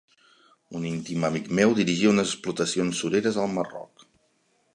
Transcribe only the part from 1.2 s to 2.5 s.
amic meu dirigia unes